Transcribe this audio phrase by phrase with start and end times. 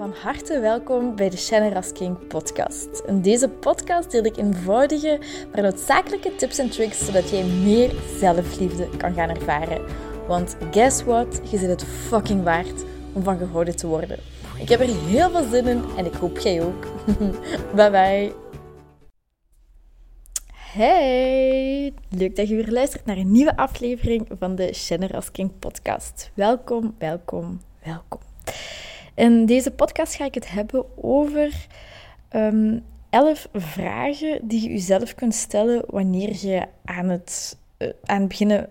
[0.00, 3.02] Van harte welkom bij de Shannon King podcast.
[3.06, 5.20] In deze podcast deel ik eenvoudige,
[5.52, 9.84] maar noodzakelijke tips en tricks zodat jij meer zelfliefde kan gaan ervaren.
[10.26, 11.40] Want guess what?
[11.50, 14.18] Je zit het fucking waard om van gehouden te worden.
[14.58, 16.86] Ik heb er heel veel zin in en ik hoop jij ook.
[17.76, 18.32] bye bye.
[20.54, 26.30] Hey, leuk dat je weer luistert naar een nieuwe aflevering van de Shannon King podcast.
[26.34, 28.20] Welkom, welkom, welkom.
[29.20, 31.66] In deze podcast ga ik het hebben over
[32.30, 38.28] um, elf vragen die je jezelf kunt stellen wanneer je aan het, uh, aan het
[38.28, 38.68] beginnen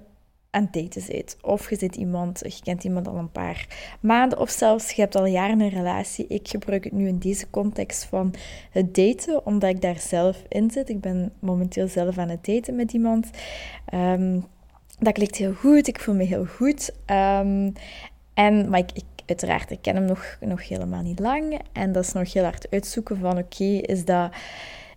[0.50, 1.38] aan het daten bent.
[1.42, 3.68] Of je zit iemand, je kent iemand al een paar
[4.00, 6.28] maanden, of zelfs je hebt al jaren een relatie.
[6.28, 8.34] Ik gebruik het nu in deze context van
[8.72, 10.90] het daten, omdat ik daar zelf in zit.
[10.90, 13.30] Ik ben momenteel zelf aan het daten met iemand.
[13.94, 14.46] Um,
[15.00, 16.92] dat klinkt heel goed, ik voel me heel goed.
[17.06, 17.74] Um,
[18.34, 21.60] en, maar ik uiteraard, ik ken hem nog, nog helemaal niet lang.
[21.72, 24.32] En dat is nog heel hard uitzoeken van, oké, is, dat,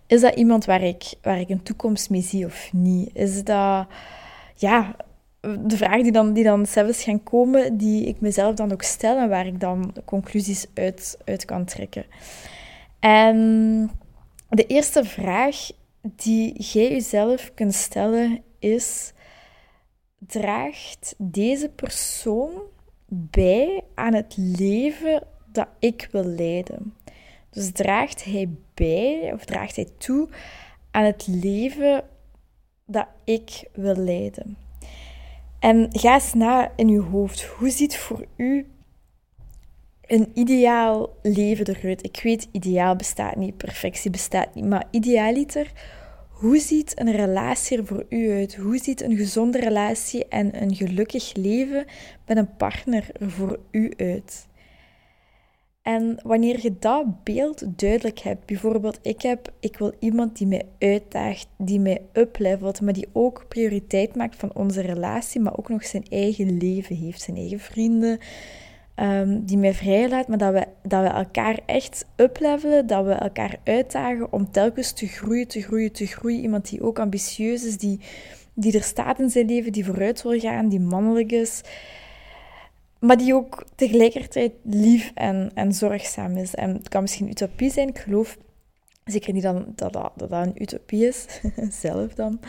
[0.07, 3.09] is dat iemand waar ik, waar ik een toekomst mee zie of niet?
[3.13, 3.87] Is dat,
[4.55, 4.95] ja,
[5.41, 9.17] de vraag die dan, die dan zelfs gaan komen, die ik mezelf dan ook stel
[9.17, 12.05] en waar ik dan conclusies uit, uit kan trekken.
[12.99, 13.91] En
[14.49, 15.55] de eerste vraag
[16.01, 19.13] die jij jezelf kunt stellen is:
[20.27, 22.51] draagt deze persoon
[23.13, 26.93] bij aan het leven dat ik wil leiden.
[27.49, 30.29] Dus draagt hij bij of draagt hij toe
[30.91, 32.03] aan het leven
[32.85, 34.57] dat ik wil leiden.
[35.59, 37.43] En ga eens na in uw hoofd.
[37.43, 38.67] Hoe ziet voor u
[40.01, 42.05] een ideaal leven eruit?
[42.05, 45.71] Ik weet, ideaal bestaat niet, perfectie bestaat niet, maar idealiter,
[46.33, 48.55] hoe ziet een relatie er voor u uit?
[48.55, 51.85] Hoe ziet een gezonde relatie en een gelukkig leven
[52.25, 54.47] met een partner er voor u uit?
[55.83, 60.65] En wanneer je dat beeld duidelijk hebt, bijvoorbeeld ik heb, ik wil iemand die mij
[60.79, 65.85] uitdaagt, die mij uplevelt, maar die ook prioriteit maakt van onze relatie, maar ook nog
[65.85, 68.19] zijn eigen leven heeft, zijn eigen vrienden,
[68.95, 73.59] um, die mij vrijlaat, maar dat we, dat we elkaar echt uplevelen, dat we elkaar
[73.63, 76.41] uitdagen om telkens te groeien, te groeien, te groeien.
[76.41, 77.99] Iemand die ook ambitieus is, die,
[78.53, 81.61] die er staat in zijn leven, die vooruit wil gaan, die mannelijk is,
[82.99, 86.55] maar die ook tegelijkertijd lief en, en zorgzaam is.
[86.55, 88.37] En het kan misschien utopie zijn, ik geloof
[89.05, 91.25] zeker niet dat, dat, dat een utopie is,
[91.81, 92.39] zelf dan.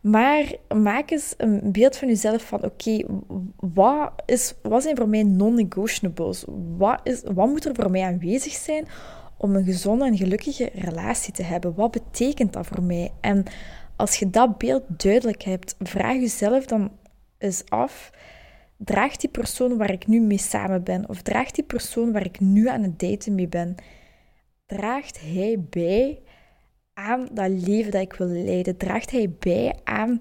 [0.00, 3.04] Maar maak eens een beeld van jezelf van, oké,
[3.56, 6.44] wat, is, wat zijn voor mij non-negotiables?
[6.76, 8.86] Wat, is, wat moet er voor mij aanwezig zijn
[9.36, 11.74] om een gezonde en gelukkige relatie te hebben?
[11.74, 13.12] Wat betekent dat voor mij?
[13.20, 13.44] En
[13.96, 16.90] als je dat beeld duidelijk hebt, vraag jezelf dan
[17.38, 18.10] eens af,
[18.76, 22.40] draagt die persoon waar ik nu mee samen ben, of draagt die persoon waar ik
[22.40, 23.74] nu aan het daten mee ben,
[24.66, 26.20] draagt hij bij
[27.00, 28.76] aan dat leven dat ik wil leiden?
[28.76, 30.20] Draagt hij bij aan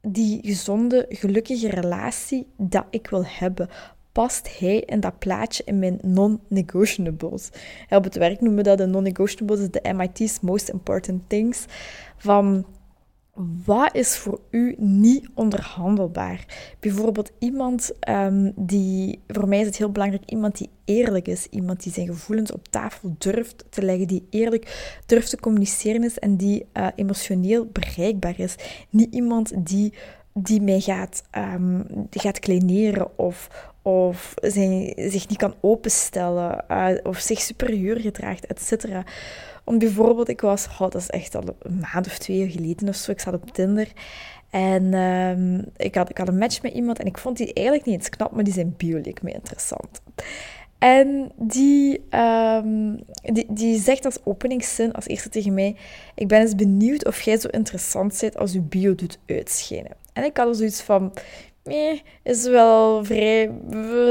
[0.00, 3.68] die gezonde, gelukkige relatie dat ik wil hebben?
[4.12, 7.48] Past hij in dat plaatje in mijn non-negotiables?
[7.90, 11.64] Op het werk noemen we dat de non-negotiables, de MIT's Most Important Things.
[12.16, 12.66] Van
[13.64, 16.44] wat is voor u niet onderhandelbaar?
[16.80, 21.82] Bijvoorbeeld iemand um, die, voor mij is het heel belangrijk, iemand die eerlijk is, iemand
[21.82, 26.36] die zijn gevoelens op tafel durft te leggen, die eerlijk durft te communiceren is en
[26.36, 28.54] die uh, emotioneel bereikbaar is.
[28.90, 29.92] Niet iemand die,
[30.32, 33.48] die mij gaat, um, gaat kleineren of,
[33.82, 38.84] of zijn, zich niet kan openstellen uh, of zich superieur gedraagt, etc.
[39.64, 43.10] Om bijvoorbeeld, ik was, dat is echt al een maand of twee geleden of zo,
[43.10, 43.92] ik zat op Tinder.
[44.50, 47.86] En um, ik, had, ik had een match met iemand en ik vond die eigenlijk
[47.86, 50.02] niet eens knap, maar die zijn bio leek me interessant.
[50.78, 55.76] En die, um, die, die zegt als openingszin als eerste tegen mij:
[56.14, 59.92] Ik ben eens benieuwd of jij zo interessant bent als je bio doet uitschijnen.
[60.12, 61.12] En ik had er zoiets van:
[61.64, 63.50] Nee, is wel vrij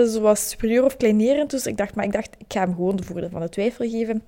[0.05, 1.49] zoals superieur of kleinerend.
[1.49, 3.89] Dus ik dacht, maar ik dacht, ik ga hem gewoon de voordeel van de twijfel
[3.89, 4.23] geven.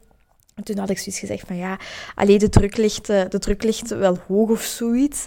[0.55, 1.79] En toen had ik zoiets gezegd van ja,
[2.15, 5.25] alleen de druk ligt, eh, de druk ligt wel hoog of zoiets.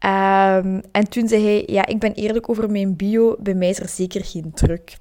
[0.00, 3.80] Um, en toen zei hij, ja, ik ben eerlijk over mijn bio, bij mij is
[3.80, 4.96] er zeker geen druk.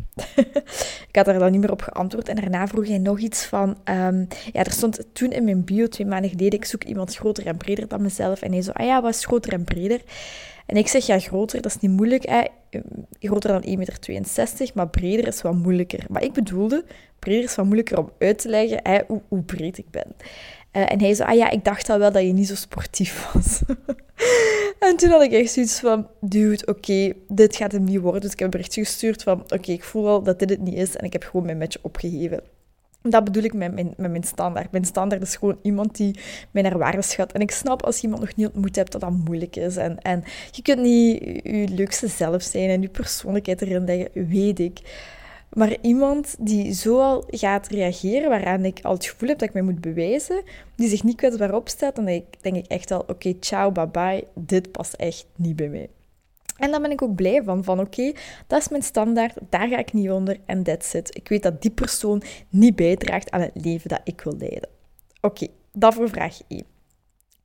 [1.10, 3.70] ik had daar dan niet meer op geantwoord en daarna vroeg hij nog iets van,
[3.70, 7.46] um, ja, er stond toen in mijn bio, twee maanden geleden, ik zoek iemand groter
[7.46, 8.42] en breder dan mezelf.
[8.42, 10.02] En hij zo, ah ja, wat is groter en breder?
[10.66, 12.30] En ik zeg, ja, groter, dat is niet moeilijk.
[12.30, 12.44] Hè.
[13.20, 16.06] Groter dan 1,62 meter, maar breder is wat moeilijker.
[16.10, 16.86] Maar ik bedoelde,
[17.20, 20.16] breder is wat moeilijker om uit te leggen hè, hoe, hoe breed ik ben.
[20.76, 23.32] Uh, en hij zei, ah ja, ik dacht al wel dat je niet zo sportief
[23.34, 23.62] was.
[24.90, 28.22] en toen had ik echt zoiets van, dude, oké, dit gaat hem niet worden.
[28.22, 30.78] Dus ik heb een berichtje gestuurd van, oké, ik voel al dat dit het niet
[30.78, 30.96] is.
[30.96, 32.42] En ik heb gewoon mijn match opgegeven.
[33.10, 34.72] Dat bedoel ik met mijn, met mijn standaard.
[34.72, 36.20] Mijn standaard is gewoon iemand die
[36.52, 37.32] mij naar waarde schat.
[37.32, 39.78] En ik snap als je iemand nog niet ontmoet hebt dat dat moeilijk is.
[39.78, 44.60] En, en je kunt niet je leukste zelf zijn en je persoonlijkheid erin leggen, weet
[44.60, 44.80] ik.
[45.56, 49.54] Maar iemand die zo al gaat reageren, waaraan ik al het gevoel heb dat ik
[49.54, 50.42] mij moet bewijzen,
[50.76, 54.72] die zich niet kwetsbaar opstelt, dan denk ik echt al, oké, ciao, bye bye, dit
[54.72, 55.90] past echt niet bij mij.
[56.56, 58.14] En dan ben ik ook blij van, van oké,
[58.48, 61.16] dat is mijn standaard, daar ga ik niet onder en that's it.
[61.16, 64.70] Ik weet dat die persoon niet bijdraagt aan het leven dat ik wil leiden.
[65.22, 66.66] Oké, dat voor vraag 1.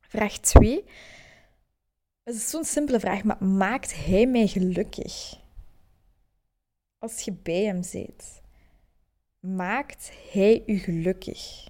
[0.01, 0.83] Vraag 2.
[2.23, 5.39] Het is zo'n simpele vraag, maar maakt hij mij gelukkig?
[6.99, 8.41] Als je bij hem zit,
[9.39, 11.69] maakt hij u gelukkig?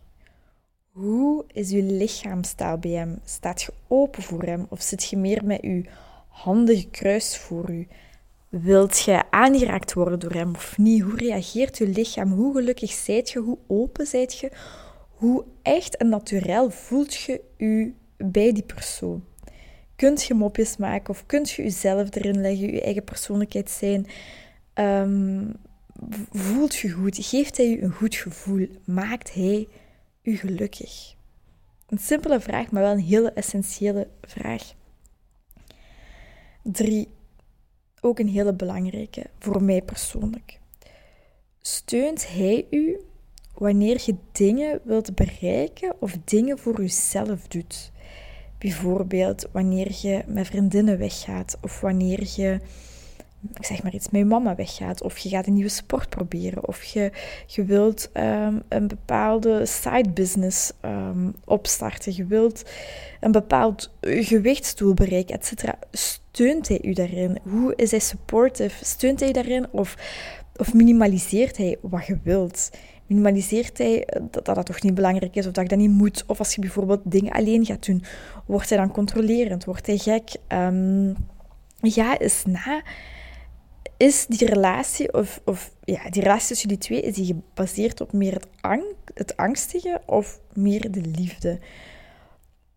[0.92, 3.20] Hoe is uw lichaamstaal bij hem?
[3.24, 5.84] Staat je open voor hem of zit je meer met uw
[6.32, 7.88] handen gekruist voor u?
[8.50, 11.02] Wilt je aangeraakt worden door hem of niet?
[11.02, 12.32] Hoe reageert je lichaam?
[12.32, 13.40] Hoe gelukkig zijt je?
[13.40, 14.52] Hoe open zijt je?
[15.10, 19.24] Hoe echt en natuurlijk voelt je u bij die persoon?
[19.96, 24.08] Kunt je mopjes maken of kunt je jezelf erin leggen, je eigen persoonlijkheid zijn?
[24.74, 25.54] Um,
[26.32, 27.18] voelt je goed?
[27.26, 28.68] Geeft hij je een goed gevoel?
[28.86, 29.68] Maakt hij
[30.24, 31.16] u gelukkig?
[31.88, 34.74] Een simpele vraag, maar wel een hele essentiële vraag.
[36.62, 37.08] Drie,
[38.02, 40.60] ook een hele belangrijke voor mij persoonlijk.
[41.62, 43.00] Steunt hij u
[43.54, 47.92] wanneer je dingen wilt bereiken of dingen voor jezelf doet?
[48.58, 52.60] Bijvoorbeeld wanneer je met vriendinnen weggaat of wanneer je
[53.54, 55.04] ik zeg maar iets, met je mama weggaat.
[55.04, 56.68] Of je gaat een nieuwe sport proberen.
[56.68, 57.12] Of je,
[57.46, 62.16] je wilt ehm, een bepaalde side business ehm, opstarten.
[62.16, 62.64] Je wilt
[63.20, 65.64] een bepaald gewichtsdoel bereiken, etc.
[66.32, 67.38] Steunt hij u daarin?
[67.44, 68.86] Hoe is hij supportive?
[68.86, 69.68] Steunt hij daarin?
[69.72, 69.96] Of,
[70.56, 72.70] of minimaliseert hij wat je wilt?
[73.08, 76.24] Minimaliseert hij dat, dat dat toch niet belangrijk is of dat je dat niet moet?
[76.28, 78.04] Of als je bijvoorbeeld dingen alleen gaat doen,
[78.46, 79.66] wordt hij dan controlerend?
[79.66, 80.32] Wordt hij gek?
[81.82, 82.82] Ga eens na
[84.02, 88.14] is die relatie, of, of ja, die relatie tussen die twee, is die gebaseerd op
[88.14, 91.60] meer het, ang het angstige of meer de liefde?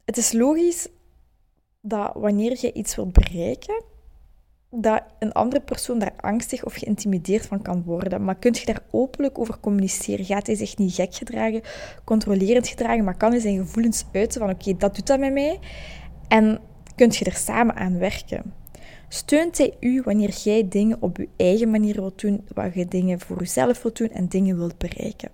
[0.04, 0.88] Het is logisch
[1.86, 3.82] dat wanneer je iets wilt bereiken,
[4.70, 8.24] dat een andere persoon daar angstig of geïntimideerd van kan worden.
[8.24, 10.24] Maar kun je daar openlijk over communiceren?
[10.24, 11.62] Gaat hij zich niet gek gedragen,
[12.04, 15.58] controlerend gedragen, maar kan hij zijn gevoelens uiten van oké, dat doet dat met mij?
[16.28, 16.60] En
[16.94, 18.54] kun je er samen aan werken?
[19.08, 23.20] Steunt hij u wanneer jij dingen op je eigen manier wilt doen, waar je dingen
[23.20, 25.30] voor jezelf wilt doen en dingen wilt bereiken?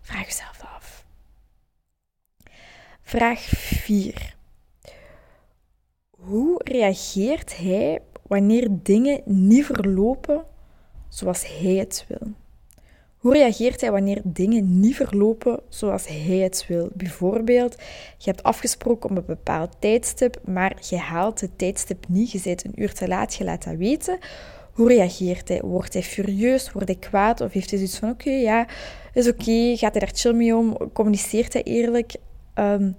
[0.00, 1.04] Vraag jezelf af.
[3.02, 4.35] Vraag 4.
[6.26, 10.44] Hoe reageert hij wanneer dingen niet verlopen
[11.08, 12.32] zoals hij het wil?
[13.16, 16.88] Hoe reageert hij wanneer dingen niet verlopen zoals hij het wil?
[16.94, 17.74] Bijvoorbeeld,
[18.18, 22.30] je hebt afgesproken om een bepaald tijdstip, maar je haalt het tijdstip niet.
[22.30, 24.18] Je bent een uur te laat, je laat dat weten.
[24.72, 25.60] Hoe reageert hij?
[25.60, 26.72] Wordt hij furieus?
[26.72, 27.40] Wordt hij kwaad?
[27.40, 28.66] Of heeft hij zoiets van, oké, ja,
[29.12, 29.76] is oké.
[29.76, 30.92] Gaat hij daar chill mee om?
[30.92, 32.14] Communiceert hij eerlijk?
[32.54, 32.90] Ehm,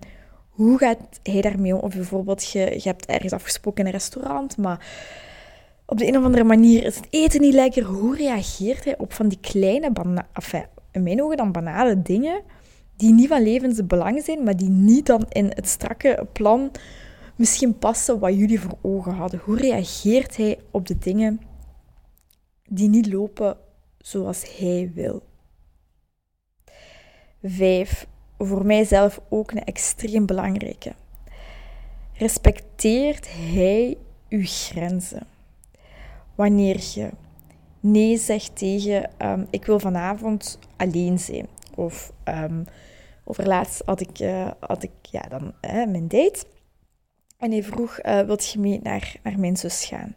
[0.57, 1.80] hoe gaat hij daarmee om?
[1.80, 4.88] Of bijvoorbeeld, je, je hebt ergens afgesproken in een restaurant, maar
[5.86, 7.83] op de een of andere manier is het eten niet lekker.
[7.83, 9.92] Hoe reageert hij op van die kleine,
[10.33, 12.42] enfin, in mijn ogen dan banale dingen,
[12.95, 16.71] die niet van levensbelang zijn, maar die niet dan in het strakke plan
[17.35, 19.40] misschien passen wat jullie voor ogen hadden?
[19.44, 21.42] Hoe reageert hij op de dingen
[22.69, 23.57] die niet lopen
[23.97, 25.23] zoals hij wil?
[27.44, 30.94] Vijf, voor mijzelf ook een extreem belangrijke.
[32.13, 33.97] Respecteert hij
[34.29, 35.27] uw grenzen?
[36.37, 37.09] wanneer je
[37.79, 41.47] nee zegt tegen um, ik wil vanavond alleen zijn.
[41.75, 42.65] Of um,
[43.25, 46.45] laatst had ik, uh, had ik ja, dan, mijn date.
[47.37, 50.15] En hij vroeg, uh, wilt je mee naar, naar mijn zus gaan?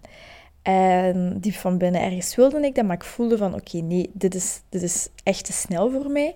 [0.63, 4.35] En diep van binnen ergens wilde ik dat, maar ik voelde van oké, nee, dit
[4.35, 6.35] is, dit is echt te snel voor mij.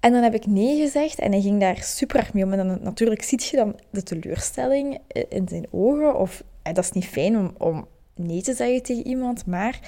[0.00, 2.52] En dan heb ik nee gezegd en hij ging daar super erg mee om.
[2.52, 6.18] En dan natuurlijk ziet je dan de teleurstelling in zijn ogen.
[6.18, 9.80] Of dat is niet fijn om, om nee te zeggen tegen iemand, maar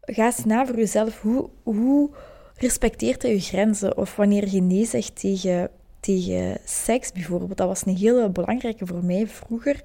[0.00, 1.20] ga eens na voor jezelf.
[1.20, 2.10] Hoe, hoe
[2.56, 3.96] respecteert hij je grenzen?
[3.96, 5.70] Of wanneer je nee zegt tegen,
[6.00, 9.80] tegen seks bijvoorbeeld, dat was een hele belangrijke voor mij vroeger.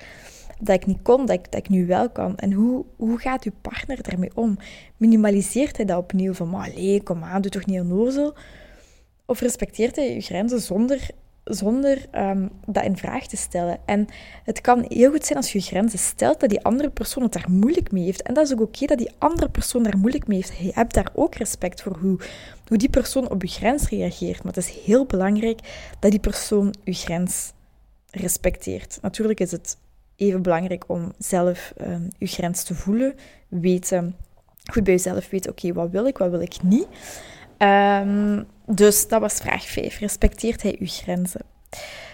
[0.59, 2.37] Dat ik niet kon, dat ik, dat ik nu wel kan.
[2.37, 4.57] En hoe, hoe gaat uw partner daarmee om?
[4.97, 6.71] Minimaliseert hij dat opnieuw van, maar
[7.03, 8.35] kom aan, doe toch niet onnozel?
[9.25, 11.09] Of respecteert hij je grenzen zonder
[11.43, 13.77] zonder ehm, dat in vraag te stellen.
[13.85, 14.07] En
[14.43, 17.51] het kan heel goed zijn als je grenzen stelt, dat die andere persoon het daar
[17.51, 18.21] moeilijk mee heeft.
[18.21, 20.57] En dat is ook oké dat die andere persoon daar moeilijk mee heeft.
[20.57, 22.19] Je hebt daar ook respect voor hoe,
[22.67, 24.43] hoe die persoon op je grens reageert.
[24.43, 25.59] Maar het is heel belangrijk
[25.99, 27.51] dat die persoon je grens
[28.11, 28.97] respecteert.
[29.01, 29.77] Natuurlijk is het
[30.15, 33.15] even belangrijk om zelf um, je grens te voelen,
[33.47, 34.15] weten,
[34.71, 36.87] goed bij jezelf weten, oké, wat wil ik, wat wil ik niet.
[37.63, 39.99] Um, dus dat was vraag 5.
[39.99, 41.41] Respecteert hij uw grenzen?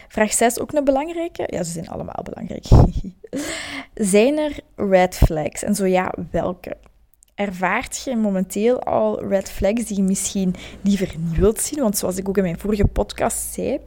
[0.07, 1.43] Vraag 6, ook een belangrijke.
[1.45, 2.65] Ja, ze zijn allemaal belangrijk.
[4.13, 5.63] zijn er red flags?
[5.63, 6.77] En zo ja, welke?
[7.35, 11.79] Ervaart je momenteel al red flags die je misschien liever niet wilt zien?
[11.79, 13.79] Want zoals ik ook in mijn vorige podcast zei,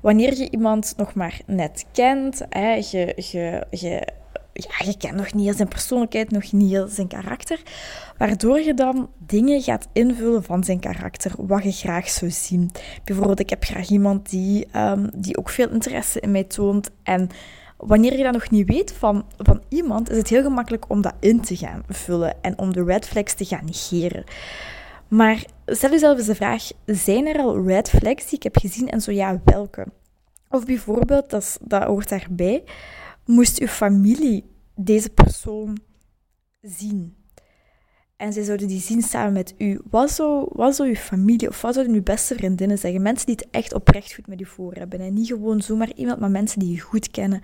[0.00, 4.06] wanneer je iemand nog maar net kent, hè, je, je, je
[4.52, 7.62] ja, je kent nog niet heel zijn persoonlijkheid, nog niet heel zijn karakter.
[8.18, 12.70] Waardoor je dan dingen gaat invullen van zijn karakter, wat je graag zou zien.
[13.04, 16.90] Bijvoorbeeld, ik heb graag iemand die, um, die ook veel interesse in mij toont.
[17.02, 17.28] En
[17.76, 21.14] wanneer je dat nog niet weet van, van iemand, is het heel gemakkelijk om dat
[21.20, 24.24] in te gaan vullen en om de red flags te gaan negeren.
[25.08, 28.88] Maar stel jezelf eens de vraag: zijn er al red flags die ik heb gezien
[28.88, 29.86] en zo ja, welke?
[30.48, 32.64] Of bijvoorbeeld, dat, dat hoort daarbij
[33.32, 35.78] moest uw familie deze persoon
[36.60, 37.16] zien.
[38.16, 39.80] En zij zouden die zien samen met u.
[39.90, 43.02] Wat zou, wat zou uw familie of wat zouden uw beste vriendinnen zeggen?
[43.02, 45.00] Mensen die het echt oprecht goed met u voor hebben.
[45.00, 47.40] En niet gewoon zomaar iemand, maar mensen die je goed kennen.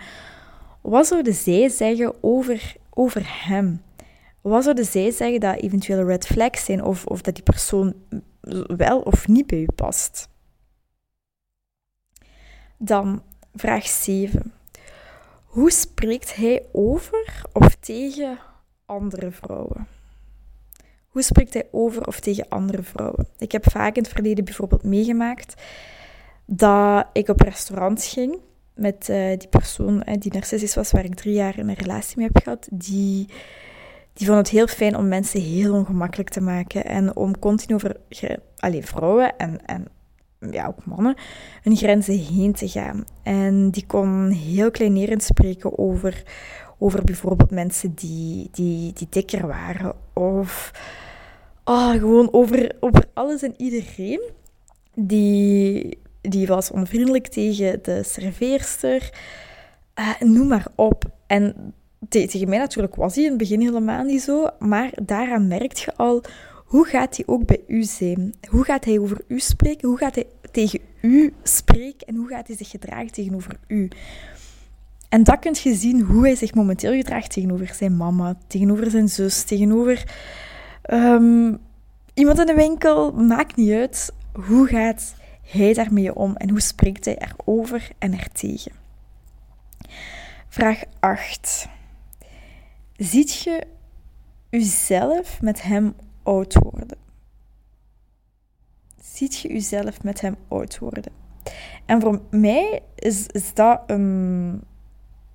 [0.80, 3.82] Wat zouden zij zeggen over, over hem?
[4.40, 7.94] Wat zouden zij zeggen dat eventuele red flags zijn of, of dat die persoon
[8.76, 10.28] wel of niet bij u past?
[12.78, 13.22] Dan
[13.54, 14.52] vraag 7.
[15.58, 18.38] Hoe spreekt hij over of tegen
[18.86, 19.86] andere vrouwen?
[21.06, 23.26] Hoe spreekt hij over of tegen andere vrouwen?
[23.38, 25.62] Ik heb vaak in het verleden bijvoorbeeld meegemaakt
[26.46, 28.38] dat ik op restaurants ging
[28.74, 32.28] met uh, die persoon uh, die narcistisch was, waar ik drie jaar een relatie mee
[32.32, 32.68] heb gehad.
[32.70, 33.28] Die,
[34.12, 37.96] die vond het heel fijn om mensen heel ongemakkelijk te maken en om continu over
[38.56, 39.88] alleen vrouwen en, en
[40.40, 41.14] ja, ook mannen,
[41.62, 43.04] hun grenzen heen te gaan.
[43.22, 46.22] En die kon heel kleinerend spreken over,
[46.78, 49.94] over bijvoorbeeld mensen die, die, die dikker waren.
[50.12, 50.70] Of
[51.64, 54.20] oh, gewoon over, over alles en iedereen.
[54.94, 59.10] Die, die was onvriendelijk tegen de serveerster.
[59.98, 61.04] Uh, noem maar op.
[61.26, 61.74] En
[62.08, 64.46] tegen mij natuurlijk was hij in het begin helemaal niet zo.
[64.58, 66.22] Maar daaraan merk je al
[66.68, 68.34] hoe gaat hij ook bij u zijn?
[68.48, 69.88] Hoe gaat hij over u spreken?
[69.88, 72.06] Hoe gaat hij tegen u spreken?
[72.06, 73.88] En hoe gaat hij zich gedragen tegenover u?
[75.08, 79.08] En dat kunt je zien hoe hij zich momenteel gedraagt tegenover zijn mama, tegenover zijn
[79.08, 80.14] zus, tegenover
[80.90, 81.58] um,
[82.14, 83.12] iemand in de winkel.
[83.12, 84.12] Maakt niet uit.
[84.32, 88.72] Hoe gaat hij daarmee om en hoe spreekt hij erover en ertegen?
[90.48, 91.68] Vraag 8.
[92.96, 93.66] Ziet je
[94.50, 95.94] uzelf met hem
[96.28, 96.98] oud worden?
[99.02, 101.12] Ziet je jezelf met hem oud worden?
[101.86, 104.62] En voor mij is, is dat een,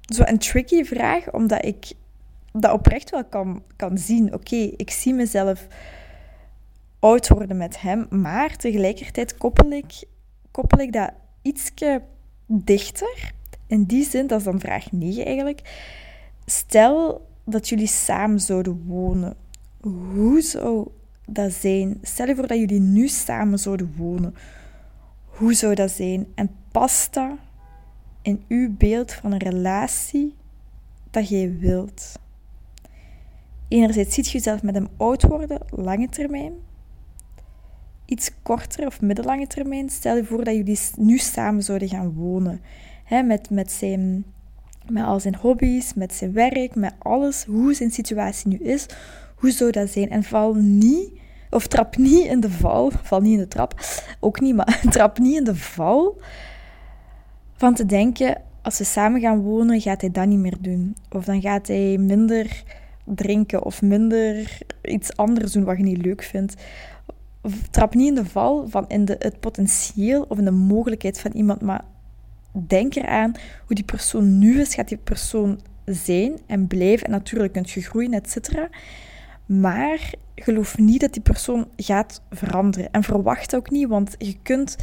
[0.02, 1.92] zo een tricky vraag, omdat ik
[2.52, 4.34] dat oprecht wel kan, kan zien.
[4.34, 5.68] Oké, ik zie mezelf
[7.00, 10.04] oud worden met hem, maar tegelijkertijd koppel ik,
[10.52, 12.02] koppel ik dat ietsje
[12.46, 13.32] dichter.
[13.68, 15.62] In die zin, dat is dan vraag 9 eigenlijk.
[16.46, 19.36] Stel dat jullie samen zouden wonen
[19.92, 20.88] hoe zou
[21.25, 22.00] dat zijn?
[22.02, 24.36] Stel je voor dat jullie nu samen zouden wonen.
[25.25, 26.28] Hoe zou dat zijn?
[26.36, 27.32] En past dat
[28.22, 30.36] in uw beeld van een relatie
[31.10, 32.20] dat jij wilt?
[33.68, 36.54] Enerzijds ziet je jezelf met hem oud worden, lange termijn.
[38.06, 39.90] Iets korter of middellange termijn.
[39.90, 42.62] Stel je voor dat jullie nu samen zouden gaan wonen.
[43.10, 44.25] met, met, zijn,
[44.90, 48.88] met al zijn hobby's, met zijn werk, met alles, hoe zijn situatie nu is
[49.44, 50.10] hoe zou dat zijn?
[50.10, 51.12] En val niet,
[51.50, 53.74] of trap niet in de val, val niet in de trap,
[54.20, 56.22] ook niet, maar trap niet in de val
[57.56, 60.96] van te denken, als we samen gaan wonen, gaat hij dat niet meer doen.
[61.10, 62.64] Of dan gaat hij minder
[63.04, 66.56] drinken of minder iets anders doen wat je niet leuk vindt.
[67.72, 71.32] Trap niet in de val van in de, het potentieel of in de mogelijkheid van
[71.32, 71.84] iemand, maar
[72.68, 73.32] denk eraan
[73.66, 77.06] hoe die persoon nu is, gaat die persoon zijn en blijven.
[77.06, 78.70] En natuurlijk kunt je groeien, et cetera.
[79.46, 82.92] Maar geloof niet dat die persoon gaat veranderen.
[82.92, 84.78] En verwacht ook niet, want je kunt,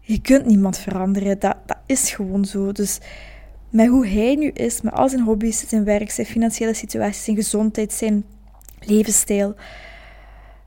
[0.00, 1.38] je kunt niemand veranderen.
[1.38, 2.72] Dat, dat is gewoon zo.
[2.72, 2.98] Dus
[3.70, 7.36] met hoe hij nu is, met al zijn hobby's, zijn werk, zijn financiële situatie, zijn
[7.36, 8.24] gezondheid, zijn
[8.80, 9.54] levensstijl.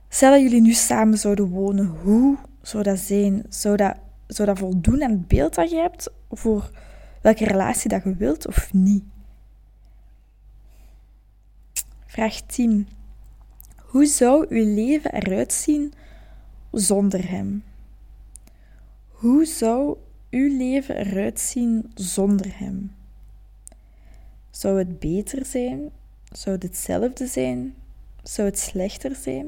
[0.08, 3.44] Stel dat jullie nu samen zouden wonen, hoe zou dat zijn?
[3.48, 6.70] Zou dat zou dat voldoen aan het beeld dat je hebt voor
[7.20, 9.04] welke relatie dat je wilt of niet?
[12.06, 12.88] Vraag 10.
[13.96, 15.92] Hoe zou uw leven eruit zien
[16.72, 17.64] zonder hem?
[19.08, 19.96] Hoe zou
[20.30, 22.94] uw leven eruit zien zonder hem?
[24.50, 25.90] Zou het beter zijn?
[26.32, 27.74] Zou het hetzelfde zijn?
[28.22, 29.46] Zou het slechter zijn?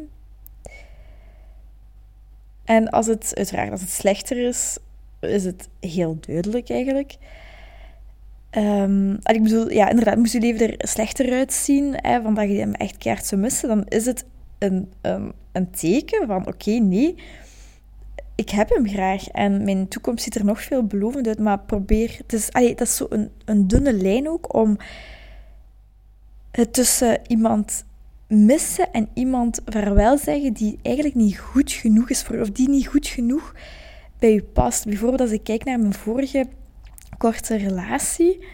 [2.65, 4.79] En als het, uiteraard, als het slechter is,
[5.21, 7.17] is het heel duidelijk eigenlijk.
[8.51, 12.59] Um, ik bedoel, ja, inderdaad, moest je leven er slechter uitzien, hè, van dat je
[12.59, 14.25] hem echt keihard zou missen, dan is het
[14.59, 17.15] een, een, een teken van, oké, nee,
[18.35, 22.15] ik heb hem graag en mijn toekomst ziet er nog veel belovend uit, maar probeer...
[22.19, 24.77] Het is, allee, dat is zo een, een dunne lijn ook om
[26.51, 27.85] het tussen iemand
[28.29, 32.87] missen en iemand vaarwel zeggen die eigenlijk niet goed genoeg is voor of die niet
[32.87, 33.55] goed genoeg
[34.19, 34.85] bij je past.
[34.85, 36.47] Bijvoorbeeld als ik kijk naar mijn vorige
[37.19, 38.47] korte relatie,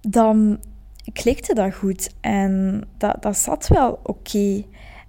[0.00, 0.60] dan
[1.12, 4.64] klikte dat goed en dat, dat zat wel oké.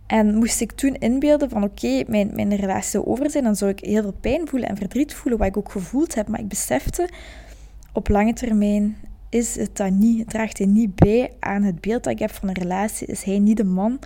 [0.09, 3.71] En moest ik toen inbeelden van oké, mijn, mijn relatie zou over zijn, dan zou
[3.71, 6.27] ik heel veel pijn voelen en verdriet voelen, wat ik ook gevoeld heb.
[6.27, 7.09] Maar ik besefte,
[7.93, 8.97] op lange termijn
[9.29, 12.49] is het dan niet, draagt hij niet bij aan het beeld dat ik heb van
[12.49, 13.07] een relatie.
[13.07, 13.99] Is hij niet de man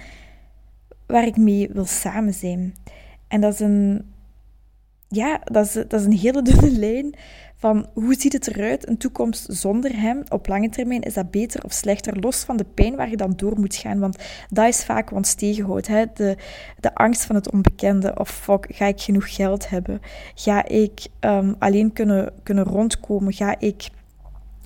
[1.05, 2.75] waar ik mee wil samen zijn.
[3.27, 4.13] En dat is een,
[5.07, 7.15] ja, dat is, dat is een hele dunne lijn
[7.63, 10.23] van hoe ziet het eruit, een toekomst zonder hem.
[10.29, 13.33] Op lange termijn is dat beter of slechter, los van de pijn waar je dan
[13.35, 13.99] door moet gaan.
[13.99, 14.17] Want
[14.49, 15.87] dat is vaak wat ons tegenhoudt.
[15.87, 16.05] Hè?
[16.13, 16.37] De,
[16.79, 18.19] de angst van het onbekende.
[18.19, 20.01] Of fuck, ga ik genoeg geld hebben?
[20.35, 23.33] Ga ik um, alleen kunnen, kunnen rondkomen?
[23.33, 23.89] Ga ik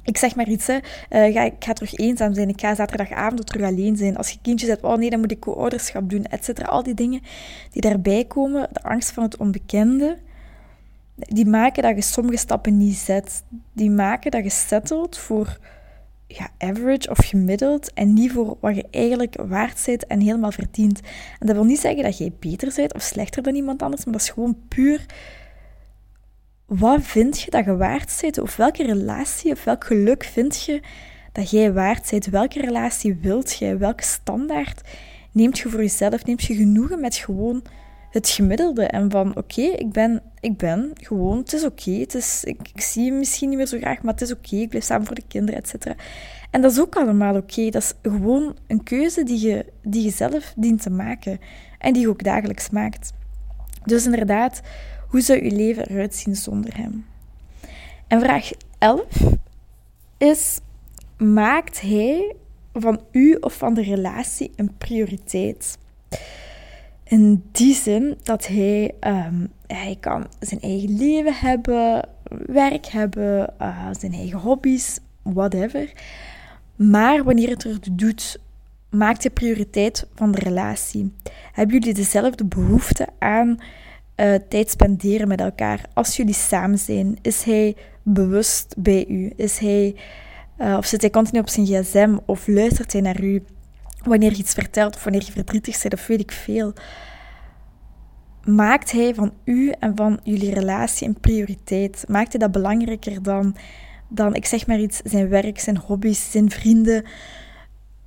[0.04, 0.74] ik zeg maar iets, hè.
[0.76, 2.50] Uh, ga, ik ga terug eenzaam zijn.
[2.50, 4.18] Ik ga zaterdagavond terug alleen zijn.
[4.18, 6.68] Als je kindjes hebt, oh nee, dan moet ik co-ouderschap doen, et cetera.
[6.68, 7.22] Al die dingen
[7.72, 10.18] die daarbij komen, de angst van het onbekende,
[11.18, 13.44] die maken dat je sommige stappen niet zet.
[13.74, 15.58] Die maken dat je settelt voor
[16.28, 21.00] ja, average of gemiddeld en niet voor wat je eigenlijk waard bent en helemaal verdient.
[21.40, 24.14] En dat wil niet zeggen dat jij beter bent of slechter dan iemand anders, maar
[24.14, 25.06] dat is gewoon puur
[26.68, 28.38] wat vind je dat je waard bent?
[28.38, 30.82] Of welke relatie of welk geluk vind je
[31.32, 32.26] dat jij waard bent?
[32.26, 33.78] Welke relatie wilt jij?
[33.78, 34.82] Welke standaard
[35.32, 36.26] neemt je voor jezelf?
[36.26, 37.64] Neemt je genoegen met gewoon
[38.12, 38.84] het gemiddelde?
[38.84, 41.92] En van oké, ik, ben, ik ben gewoon, het is oké.
[41.92, 44.56] ik, ik, zie je misschien niet meer zo graag, maar het is oké.
[44.56, 45.96] ik blijf samen voor de kinderen, et cetera.
[46.52, 47.70] En dat is ook allemaal oké.
[47.70, 51.40] Dat is gewoon een keuze die je, die je zelf dient te maken.
[51.80, 53.14] En die je ook dagelijks maakt.
[53.86, 54.62] Dus inderdaad,
[55.10, 57.06] hoe zou uw leven eruit zien zonder hem?
[58.08, 59.06] En vraag 11
[60.18, 60.60] is:
[61.18, 62.36] maakt hij
[62.74, 65.78] van u of van de relatie een prioriteit?
[67.08, 72.10] In die zin dat hij, um, hij kan zijn eigen leven hebben,
[72.46, 75.92] werk hebben, uh, zijn eigen hobby's, whatever.
[76.76, 78.40] Maar wanneer het er doet,
[78.90, 81.14] maakt hij prioriteit van de relatie.
[81.52, 83.58] Hebben jullie dezelfde behoefte aan
[84.18, 85.82] uh, tijd spenderen met elkaar.
[85.94, 89.32] Als jullie samen zijn, is hij bewust bij u?
[89.36, 89.96] Is hij,
[90.58, 92.18] uh, of zit hij continu op zijn gsm?
[92.26, 93.44] Of luistert hij naar u
[94.08, 96.74] wanneer je iets vertelt of wanneer je verdrietig bent of weet ik veel?
[98.44, 102.06] Maakt hij van u en van jullie relatie een prioriteit?
[102.08, 103.56] Maakt hij dat belangrijker dan,
[104.10, 107.06] dan ik zeg maar iets, zijn werk, zijn hobby's, zijn vrienden?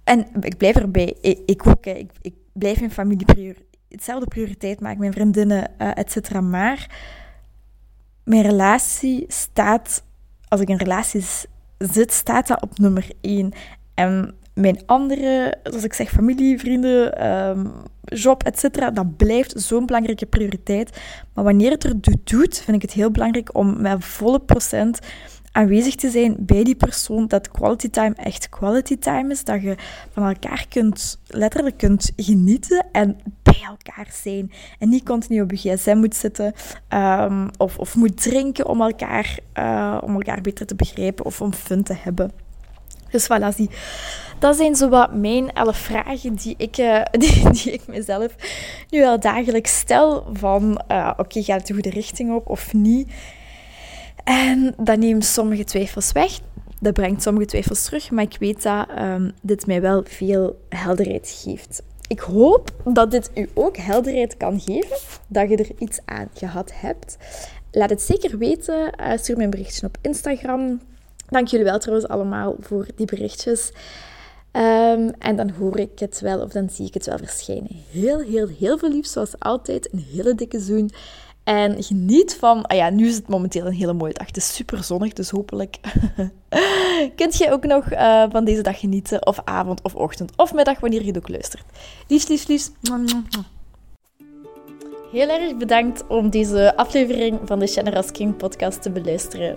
[0.05, 2.11] En ik blijf erbij, ik, ik ook, ik,
[2.53, 6.41] blijf mijn familie prioriteit hetzelfde prioriteit maak, mijn vriendinnen, uh, et cetera.
[6.41, 6.87] Maar
[8.25, 10.05] mijn relatie staat,
[10.49, 11.25] als ik in relatie
[11.79, 13.53] zit, staat dat op nummer één.
[13.95, 17.73] En mijn andere, zoals ik zeg, familie, vrienden, um,
[18.05, 21.01] job, etc., dat blijft zo'n belangrijke prioriteit.
[21.35, 21.95] Maar wanneer het er
[22.25, 24.99] doet, vind ik het heel belangrijk om met volle procent
[25.53, 29.77] aanwezig te zijn bij die persoon, dat quality time echt quality time is, dat je
[30.13, 34.53] van elkaar kunt, letterlijk kunt genieten en bij elkaar zijn.
[34.79, 36.53] En niet continu op je gsm moet zitten
[36.89, 41.53] um, of, of moet drinken om elkaar, uh, om elkaar beter te begrijpen of om
[41.53, 42.33] fun te hebben.
[43.11, 43.71] Dus voilà, zie.
[44.41, 48.35] Dat zijn zo wat mijn elf vragen die ik, uh, die, ik mezelf
[48.89, 50.27] nu wel dagelijks stel.
[50.33, 53.09] Van, uh, oké, gaat het de goede richting op of niet?
[54.25, 56.39] En dat neemt sommige twijfels weg.
[56.81, 58.11] Dat brengt sommige twijfels terug.
[58.11, 61.83] Maar ik weet dat um, dit mij wel veel helderheid geeft.
[62.09, 64.97] Ik hoop dat dit u ook helderheid kan geven.
[65.27, 67.17] Dat je er iets aan gehad hebt.
[67.71, 68.93] Laat het zeker weten.
[69.01, 70.81] Uh, stuur me een berichtje op Instagram.
[71.29, 73.73] Dank jullie wel trouwens allemaal voor die berichtjes.
[74.53, 77.85] Um, en dan hoor ik het wel of dan zie ik het wel verschijnen.
[77.91, 79.93] Heel, heel, heel veel lief zoals altijd.
[79.93, 80.91] Een hele dikke zoen.
[81.45, 84.27] En geniet van, ah ja, nu is het momenteel een hele mooie dag.
[84.27, 85.77] Het is super zonnig, dus hopelijk
[87.17, 89.27] kunt je ook nog uh, van deze dag genieten.
[89.27, 91.65] Of avond, of ochtend, of middag, wanneer je het ook luistert.
[92.07, 92.71] Liefs, liefs, liefs.
[95.13, 99.57] Heel erg bedankt om deze aflevering van de Generous King podcast te beluisteren.